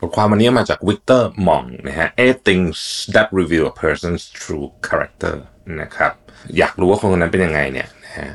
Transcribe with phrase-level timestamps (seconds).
[0.00, 2.76] บทความวันนี้มาจากวิกเตอร์มองนะฮะ eight things
[3.14, 5.34] that reveal a person's true character
[5.80, 6.12] นะครับ
[6.58, 8.28] อยากรู้ว่าคนคนนั้นเป็นยังไงเนี่ยนะฮะ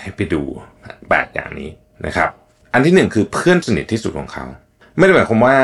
[0.00, 0.42] ให้ไปดู
[1.08, 1.70] แปดอย่างนี้
[2.06, 2.28] นะครับ
[2.72, 4.46] อันที่หนึ่งคือเพื่อนสนิทที่สุดของเขา
[4.98, 5.56] ไม่ได้หมายความว่า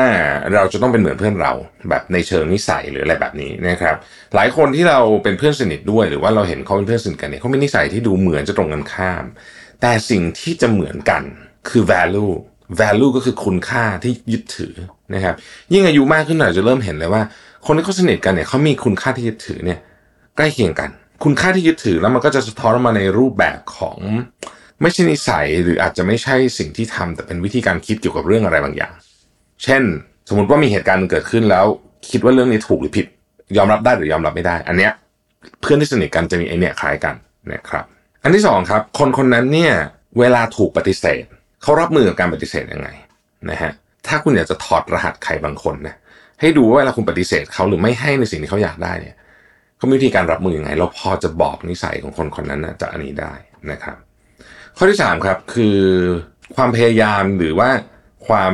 [0.53, 1.53] เราจะต้องเป็นเหมือนเพื่อนเรา
[1.89, 3.95] แบบในเชิงนิสัยหรืออะไรแบบนี้นะครับ
[4.35, 9.23] หลายคนที่เราเป็นเพื่อนสนิทด้วย หรือว่าเราเห็นเขาเป็นเพื่อนสนิทกันเนี่ยเขามีนิสัยที่ดูเหมือนจะตรงกันข้าม
[9.81, 11.23] แต่สิ่งที่จะเหมือนกัน
[11.69, 12.33] คือ value
[12.79, 14.73] value ก็คือคุณค่าที่ยึดถือ
[15.13, 15.35] นะครับ
[15.73, 17.21] ยิ่งอายุมากขึ้นหน่อยจะเริ่มเห็นเลยว่า
[17.65, 19.79] คนที่เขาสนิทกันเนี่ยเขามีคุณค่าที่ยึดถือเนี่ย
[20.35, 20.89] ใกล้เคียงกัน
[21.23, 23.97] คุณค่าที่ยึดถือแล้วมันก็จะสะท้อนมาในรูปแบบของ
[24.81, 28.93] ไม่ใช่นิสัยหรืออาจจะไม่ใช่สิ่งที่ทำแต่เป็นวิธีการคิดเกี่ยวกับเรื่องอะไรบางอย่าง
[29.63, 29.83] เช่น
[30.29, 31.65] สมมติว่ามีเหตุการณ์เกิดขึ้นแล้ว
[32.09, 33.05] คิดว่าเรื่องนี้ถูกหรือผิด
[33.57, 34.91] ยอมรับได้หรือยอมรับไม่ได้ อันเนี้ย
[35.61, 37.15] เพื่อนที่สนิทกันจะมีไอเนี้ยคล้ายกัน
[37.51, 37.85] นะครับ
[38.23, 39.73] อันที่สองครับ คนคนนั้นเนี่ย
[40.19, 41.23] เวลาถูกปฏิเสธ
[41.61, 42.89] เขารับมือกับการปฏิเสธยังไง
[43.49, 43.71] นะฮะ
[44.07, 45.95] ถ้าคุณอยากจะถอดรหัสใครบางคนนะ
[46.41, 49.15] ให้ดูว่าเวลาคุณปฏิเสธเขาหรือไม่ให้ในสิ่งที่เขาอยากได้เนี่ย
[49.77, 53.33] เขามีวิธีการรับมือยังไง เราพอจะบอกนิสัยของคนคนนั้นนะจากอันนี้ได้
[53.71, 53.97] นะครับ
[54.77, 55.77] ข้อที่สามครับคือ
[56.55, 57.69] ความพยายามหรือว่า
[58.27, 58.53] ความ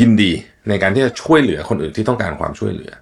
[0.00, 0.32] ยินดี
[0.68, 2.92] ในการที่จะช่วยเหลือคนอื่นที่ต้องการความช่วยเหลือ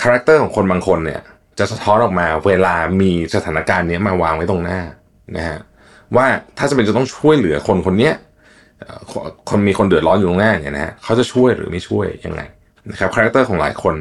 [0.00, 1.20] คาแรคเตอร์ของคนบางคนเนี่ย
[1.58, 4.80] จะสะท้อนออกมาเวลามีสถานการณ์นี้มาวางไว้ตรงหน้า
[5.36, 5.58] นะฮะ
[6.16, 6.26] ว่า
[6.58, 8.10] ถ้าจะเป็นจะต้องช่วยเหลือคนคนนี้
[9.10, 12.40] คนคนมีคนเดือดร้อนอยู่ตรงหน้าเนี่ยนะฮะเขาจะช่วยหรือไม่ช่วยยังไง
[12.90, 13.94] นะครับคาแรคเตอร์ของหลายคน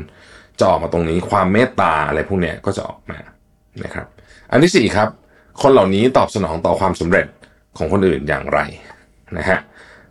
[0.60, 3.20] จะออกมาตรงนี้ความเมตตาอะไรพวกเนี้ยก็จะออกมา
[3.84, 4.06] นะครับ
[4.52, 5.10] อันที่สี่ครับ
[5.62, 7.28] คนเหล่านี้ตอบสนองต่อความสำเร็จ
[7.78, 8.60] ของคนอื่นอย่างไร
[9.38, 9.60] นะฮะ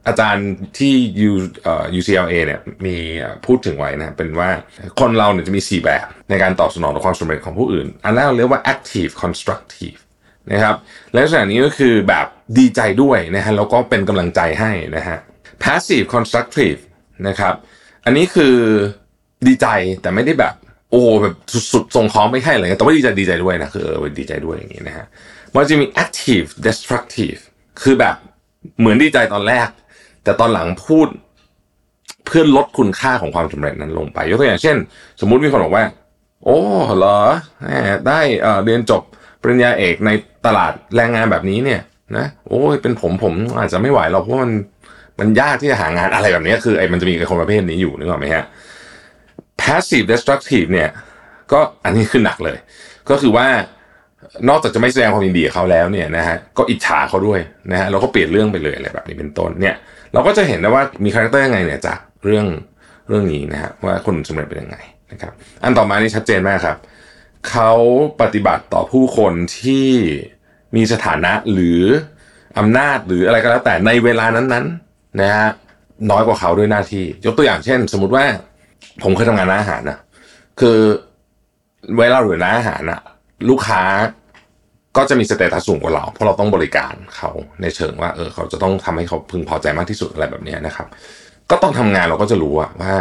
[0.07, 0.49] อาจารย์
[0.79, 0.95] ที่
[1.29, 2.97] U เอ่อ UCLA เนี่ยมี
[3.47, 4.51] พูดถึงไว้นะเป็นว่า
[5.01, 9.99] คนเราเนี่ยจะมี 4 แบบในการตอบสนองต่อความสำเร็จของผู้อื่น อันแรกเราเรียกว่า active constructive
[10.53, 10.77] นะครับ
[11.13, 12.27] และลักษณะนี้ก็คือแบบ
[12.59, 15.19] ดีใจด้วยนะฮะแล้วก็เป็นกำลังใจให้นะฮะ
[15.63, 16.81] passive constructive
[17.29, 17.55] นะครับ
[18.05, 18.55] อันนี้คือ
[19.47, 19.67] ดีใจ
[20.03, 20.55] แต่ไม่ได้แบบ
[20.91, 21.35] โอ้แบบ
[21.73, 25.07] สุดๆส่งของไม่ให้อะไรเงี้ยแต่ว่าดีใจดีใจด้วยนะคือเออดีใจด้วยอย่างงี้นะฮะ
[25.55, 27.41] มันจะมี active destructive
[27.83, 28.17] คือแบบ
[28.79, 29.69] เหมือนดีใจตอนแรก
[30.25, 31.09] แต่ตอนหลังพูด
[32.25, 34.77] เพื่อลดคุณค่าของความสำเร็จนั้นลงไป ยกตัวอย่างเช่น
[35.21, 35.85] สมมุติมีคนบอกว่า
[36.45, 36.59] โอ้
[36.97, 37.19] เหรอ
[38.09, 38.21] ได้
[38.65, 39.03] เรียนจบ
[39.43, 40.11] ปริญญาเอกใน
[40.47, 41.81] ตลาดแรงงานแบบนี้เนี่ย
[42.17, 44.53] นะโอ้ยเป็นผมผมอาจจะไม่ไหวหรอกเพราะมัน
[45.21, 48.45] มันยากที่จะหางานอะไรแบบนี้คือไอ้มันจะมีไอ้คนประเภทนี้อยู่นึกออกไหมฮะ
[49.61, 50.89] passive destructive เนี่ย
[51.53, 52.57] ก็อันนี้คือหนักเลย
[53.11, 53.47] ก็คือว่า
[54.49, 57.41] นอกจากจะไม่แสดงความยินดีกับเขาแล้วเนี่ยนะฮะก็อิจฉาเขาด้วย
[57.71, 59.75] นะฮะแล้วก็เปลี่ยนเรื่องไปเลยอะไรแบบนี้เป็นต้นเนี่ย
[60.13, 62.47] เราก็จะเห็นนะว่ามีคาแรคเตอร์ยังไงเนี่ยจากเรื่อง
[63.09, 64.77] เรื่องนี้นะฮะว่าคนสำเร็จเป็นยังไง
[65.13, 66.77] นะครับ อันต่อมานี่ชัดเจนมากครับ
[67.51, 67.73] เขา
[68.21, 69.89] ปฏิบัติต่อผู้คนที่
[70.77, 71.83] มีสถานะหรือ
[72.59, 75.51] อำนาจหรืออะไรก็แล้วแต่ในเวลานั้นๆนะฮะ
[76.11, 78.25] น้อยกว่าเขาด้วยหน้าที่ ยกตัวอย่างเช่น สมมติว่า
[79.03, 79.99] ผมเคยทำงานร้านอาหารนะ
[80.61, 80.79] คือ
[81.99, 83.01] เวลาอยู่ร้านอาหารนะ
[83.49, 83.83] ลูกค้า
[84.97, 87.31] ก็จะมีสเตตัสสูงกว่าเรา เพราะเราต้องบริการเขา
[87.63, 90.87] ในเชิงว่าเออเขาจะต้องทำให้เขาพึงพอใจมากที่สุดอะไรแบบนี้นะครับ
[91.51, 92.95] ก็ต้องทำงานเราก็จะรู้อะว่า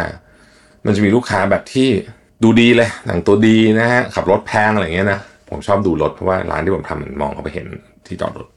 [0.86, 1.88] มันจะมีลูกค้าแบบที่
[2.42, 7.66] ดูดีเลยแต่งตัวดีนะฮะขับรถแพงอะไรเงี้ยนะ ผมชอบดูรถเพราะว่าร้านที่ผมทำมันมองเข้าไปเห็น
[8.06, 8.48] ที่จอดรถ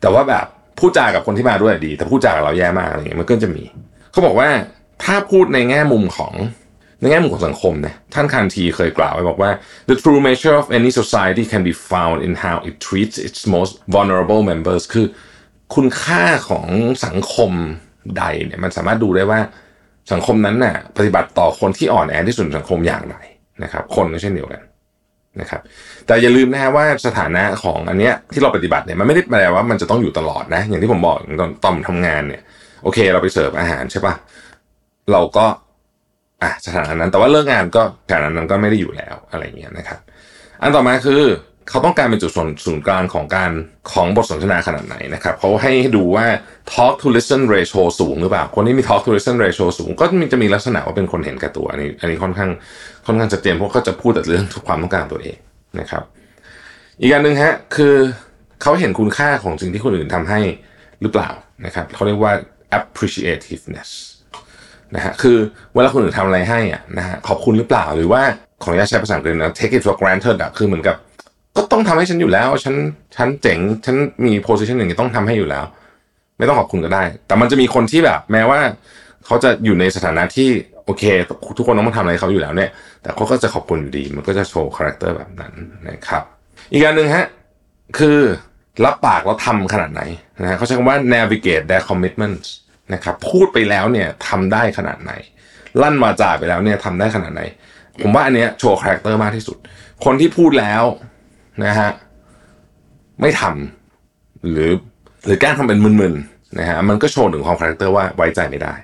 [0.00, 0.46] แต่ว่าแบบ
[0.78, 3.62] พูดจากับคนที่มาด้วยดี แต่พูดจากับเราแย่มากอะไรเงี้ยมันก็จะมี
[4.12, 4.48] เขาบอกว่า
[5.04, 6.34] ถ้าพูดในแง่มุมของ
[7.00, 9.50] ในแง่มุมของสังคมเนี่ยท่านคันทีเคยกล่าวไว้บอกว่า
[9.88, 13.72] the true measure of any society can be found in how it treats its most
[13.94, 15.06] vulnerable members คือ
[15.74, 16.66] คุณค่าของ
[17.06, 17.50] สังคม
[18.18, 19.40] ใดเนี่ยมันสามารถดูได้ว่า
[20.12, 23.16] สังคมนั้นน่ะปฏิบัติต่อคนที่อ่อนแอที่สุดสังคมอย่างไร
[23.62, 24.62] นะครับ คนก็เช่นเดียวกัน
[25.40, 25.60] นะครับ
[26.06, 32.42] แต่อย่าลืมนะฮะว่าสถานะของอันเนี้ยที่เราปฏิบัติเนี่ยมันไม่ได้แปลว่ามันจะต้องอยู่ตลอดนะ อย่างที่ผมบอกตอนตอนทำงานเนี่ย
[32.84, 34.14] โอเค เราไปเสิร์ฟอาหารใช่ปะ
[35.12, 35.46] เราก็
[36.42, 40.00] อะสถานะนั้นแต่ว่าเลิกงานก็สถานะนั้นก็ไม่ได้อยู่แล้วอะไรเงี้ยนะครับ
[40.62, 41.22] อันต่อมาคือ
[41.68, 42.32] เขาต้องการเป็นจุด
[42.64, 43.50] ศูนย์กลางของการ
[43.92, 46.26] ของบทสนทนาขนาดไหนนะครับเขาให้ดูว่า
[46.74, 52.50] talk to listen ratio สูงหรือเปล่า คนที่มี talk to listen ratio สูง ก็มีจะมีลักษณะว่าเป็นคนเห็นแก่ตัวอันนี้อันนี้ค่อนข้าง
[53.06, 55.36] ค่อนข้างชัดเจนเพราะเขาจะพูดแต่เรื่องความต้องการตัวเอง
[55.80, 56.02] นะครับ
[57.00, 57.94] อีกอันหนึ่งฮะคือ
[58.62, 60.40] เขาเห็นคุณค่าของสิ่งที่คนอื่นทำให้
[61.02, 61.30] หรือเปล่า
[61.66, 62.32] นะครับเขาเรียกว่า
[62.78, 63.90] appreciativeness
[64.94, 65.36] นะฮะคือ
[65.74, 68.22] เวลาคนอื่นทำอะไรให้อะนะฮะขอบคุณหรือเปล่าหรือว่า
[68.62, 70.96] ขออนุญาตใช้ภาษาอังกฤษนะ take it for granted อะคือเหมือนกับ
[71.56, 72.74] ก็ต้องทำให้ฉันอยู่แล้ว ฉัน
[73.16, 73.96] ฉันเจ๋ง ฉัน
[74.26, 75.64] มี position อย่างนี้ต้องทำให้อยู่แล้ว
[76.38, 78.60] ไม่ต้องขอบคุณก็ได้ แต่มันจะมีคนที่แบบ แม้ว่า
[79.26, 80.48] เขาจะอยู่ในสถานะที่
[80.84, 81.04] โอเค
[81.56, 82.70] ทุกคนต้องมาทำอะไรเขาอยู่แล้วเนี่ย
[83.02, 85.52] แต่เขาก็จะขอบคุณอยู่ดี มันก็จะโชว์คาแรคเตอร์แบบนั้น
[85.88, 86.22] นะครับ
[86.72, 87.26] อีกอย่างหนึ่งฮะ
[87.98, 88.18] คือ
[88.84, 90.02] รับปากแล้วทำขนาดไหน
[90.40, 92.48] นะฮะเขาใช้คำว่า navigate their commitments
[92.94, 95.12] นะครับพูดไปแล้วเนี่ยทำได้ขนาดไหน
[95.82, 97.42] ลั่นวาจาไปแล้วเนี่ยทำได้ขนาดไหน
[98.02, 99.56] ผมว่าอันเนี้ยโชว์คาแรคเตอร์มากที่สุด
[100.04, 100.82] คนที่พูดแล้ว
[101.64, 101.90] นะฮะ
[103.20, 104.70] ไม่ทำหรือ
[105.26, 108.74] หรือแกล้งทำเป็นมึนๆนะฮะมันก็โชว์ถึงความคาแรคเตอร์ว่าไว้ใจไม่ได้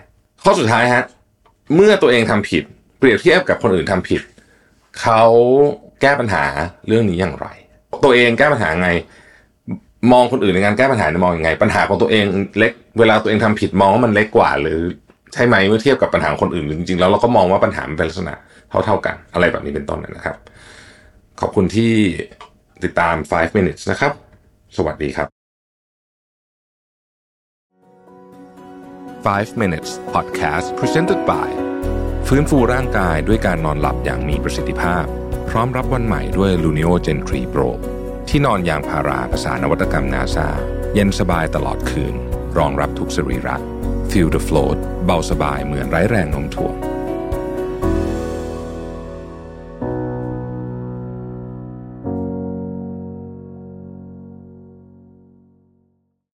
[0.42, 1.04] ข้อสุดท้ายฮะ
[1.74, 2.62] เมื่อตัวเองทำผิด
[2.98, 4.20] เปรียบเทียบกับคนอื่นทำผิด
[5.00, 5.22] เขา
[6.00, 6.44] แก้ปัญหา
[6.88, 7.46] เรื่องนี้อย่างไร
[8.04, 8.90] ตัวเองแก้ปัญหาไง
[10.12, 12.24] มองคนอื่นในการแก้ปัญหาเนี่ยมองยังไง ปัญหาของตัวเอง
[12.58, 14.80] เล็กเวลาตัวเองทำผิดมองว่ามันเล็กกว่า หรือ
[15.32, 18.34] ใช่ไหมเมื่อเทียบกับปัญหาคนอื่นหรือจริงๆแล้วเราก็มองว่าปัญหามันเป็นลักษณะ
[18.84, 20.36] เท่าๆกัน อะไรแบบนี้เป็นต้นนะครับ
[21.40, 21.92] ขอบคุณที่
[22.84, 24.12] ติดตาม 5 minutes นะครับ
[24.76, 25.28] สวัสดีครับ
[29.24, 31.48] 5 minutes podcast presented by
[32.28, 35.04] ฟื้นฟูร่างกายด้วยการนอนหลับอย่างมีประสิทธิภาพ
[35.48, 37.68] พร้อมรับวันใหม่ด้วย Luno Gen 3 Pro
[38.28, 40.48] ที่นอนยางพาราภาษานวัตกรรมนาซา
[40.94, 42.14] เย็นสบายตลอดคืน
[42.58, 43.56] รองรับทุกสรีระ
[44.10, 46.74] Feel the float เบาสบายเหมือนไร้แรงโน้มถ่วง